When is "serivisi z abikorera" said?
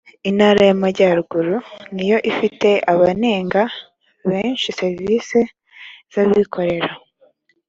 4.79-6.91